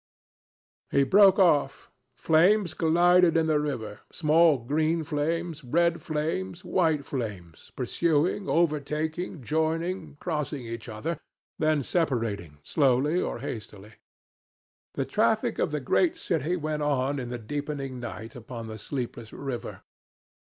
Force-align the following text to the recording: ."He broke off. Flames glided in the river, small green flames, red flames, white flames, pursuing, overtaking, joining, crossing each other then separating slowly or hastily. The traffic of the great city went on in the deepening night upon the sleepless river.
."He 0.97 1.03
broke 1.03 1.37
off. 1.37 1.91
Flames 2.17 2.73
glided 2.73 3.37
in 3.37 3.45
the 3.45 3.59
river, 3.59 3.99
small 4.11 4.57
green 4.57 5.03
flames, 5.03 5.63
red 5.63 6.01
flames, 6.01 6.65
white 6.65 7.05
flames, 7.05 7.71
pursuing, 7.75 8.49
overtaking, 8.49 9.43
joining, 9.43 10.15
crossing 10.15 10.65
each 10.65 10.89
other 10.89 11.19
then 11.59 11.83
separating 11.83 12.57
slowly 12.63 13.21
or 13.21 13.41
hastily. 13.41 13.93
The 14.95 15.05
traffic 15.05 15.59
of 15.59 15.69
the 15.69 15.79
great 15.79 16.17
city 16.17 16.55
went 16.55 16.81
on 16.81 17.19
in 17.19 17.29
the 17.29 17.37
deepening 17.37 17.99
night 17.99 18.35
upon 18.35 18.65
the 18.65 18.79
sleepless 18.79 19.31
river. 19.31 19.83